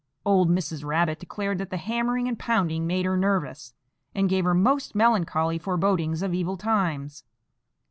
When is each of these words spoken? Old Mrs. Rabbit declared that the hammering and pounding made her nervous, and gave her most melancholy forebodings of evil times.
Old 0.25 0.49
Mrs. 0.49 0.83
Rabbit 0.83 1.19
declared 1.19 1.59
that 1.59 1.69
the 1.69 1.77
hammering 1.77 2.27
and 2.27 2.39
pounding 2.39 2.87
made 2.87 3.05
her 3.05 3.15
nervous, 3.15 3.75
and 4.15 4.27
gave 4.27 4.45
her 4.45 4.55
most 4.55 4.95
melancholy 4.95 5.59
forebodings 5.59 6.23
of 6.23 6.33
evil 6.33 6.57
times. 6.57 7.23